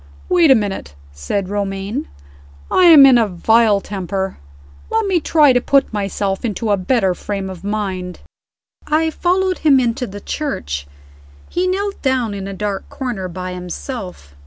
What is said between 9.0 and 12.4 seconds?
followed him into the church. He knelt down